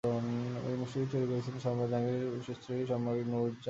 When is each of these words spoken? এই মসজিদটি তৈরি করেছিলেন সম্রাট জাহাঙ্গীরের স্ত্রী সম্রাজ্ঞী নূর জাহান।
এই 0.69 0.75
মসজিদটি 0.81 1.07
তৈরি 1.13 1.27
করেছিলেন 1.29 1.59
সম্রাট 1.65 1.89
জাহাঙ্গীরের 1.91 2.55
স্ত্রী 2.57 2.75
সম্রাজ্ঞী 2.91 3.23
নূর 3.23 3.47
জাহান। 3.47 3.57